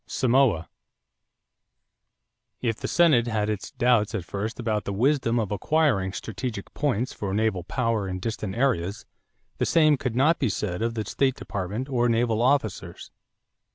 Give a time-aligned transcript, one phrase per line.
[0.07, 0.67] =Samoa.=
[2.59, 7.13] If the Senate had its doubts at first about the wisdom of acquiring strategic points
[7.13, 9.05] for naval power in distant seas,
[9.59, 13.11] the same could not be said of the State Department or naval officers.